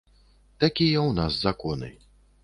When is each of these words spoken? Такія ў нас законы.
Такія 0.63 0.95
ў 1.09 1.11
нас 1.19 1.37
законы. 1.47 1.91